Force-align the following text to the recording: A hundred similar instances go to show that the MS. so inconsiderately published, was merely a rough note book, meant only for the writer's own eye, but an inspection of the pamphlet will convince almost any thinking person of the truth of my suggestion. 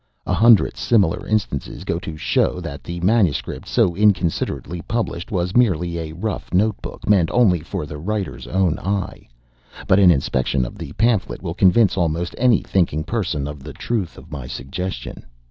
A 0.25 0.33
hundred 0.33 0.77
similar 0.77 1.27
instances 1.27 1.83
go 1.83 1.99
to 1.99 2.17
show 2.17 2.59
that 2.59 2.83
the 2.83 2.99
MS. 3.01 3.39
so 3.67 3.95
inconsiderately 3.95 4.81
published, 4.81 5.29
was 5.31 5.55
merely 5.55 5.99
a 5.99 6.13
rough 6.13 6.51
note 6.51 6.81
book, 6.81 7.07
meant 7.07 7.29
only 7.29 7.59
for 7.59 7.85
the 7.85 7.99
writer's 7.99 8.47
own 8.47 8.79
eye, 8.79 9.27
but 9.85 9.99
an 9.99 10.09
inspection 10.09 10.65
of 10.65 10.79
the 10.79 10.91
pamphlet 10.93 11.43
will 11.43 11.53
convince 11.53 11.97
almost 11.97 12.33
any 12.39 12.63
thinking 12.63 13.03
person 13.03 13.47
of 13.47 13.61
the 13.63 13.73
truth 13.73 14.17
of 14.17 14.31
my 14.31 14.47
suggestion. 14.47 15.23